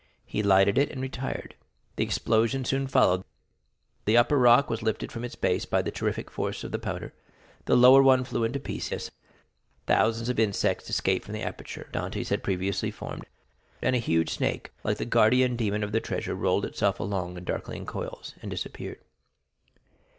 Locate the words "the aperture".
11.35-11.87